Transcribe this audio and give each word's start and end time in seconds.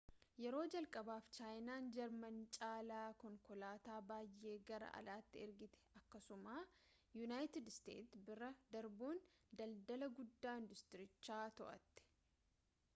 yeroo 0.43 0.61
jalqabaaf 0.75 1.25
chaayinaan 1.37 1.89
jaarmanii 1.97 2.45
caalaa 2.55 3.03
konkolaataa 3.23 3.97
baay'ee 4.13 4.53
gara 4.71 4.87
alaatti 5.01 5.43
ergitee 5.45 5.83
akkasuma 6.01 6.55
yuunayiitid 7.21 7.69
isteets 7.73 8.17
bira 8.31 8.49
darbuun 8.77 9.23
daldala 9.63 10.09
guddaa 10.21 10.57
induustiirichaa 10.65 11.47
to'atte 11.63 12.09